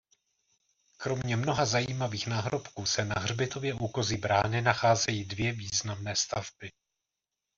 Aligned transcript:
Kromě 0.97 1.35
mnoha 1.35 1.65
zajímavých 1.65 2.27
náhrobků 2.27 2.85
se 2.85 3.05
na 3.05 3.15
Hřbitově 3.21 3.73
u 3.73 3.87
Kozí 3.87 4.17
brány 4.17 4.61
nacházejí 4.61 5.25
dvě 5.25 5.51
významné 5.53 6.15
stavby. 6.15 6.71